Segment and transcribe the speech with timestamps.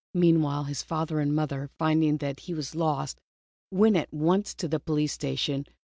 [0.15, 3.21] Meanwhile, his father and mother, find ing that he was lost,
[3.69, 5.67] went at once to the police station.